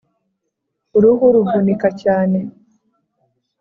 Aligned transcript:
uruhu 0.97 1.25
ruvunika 1.35 1.87
cyane 2.01 2.39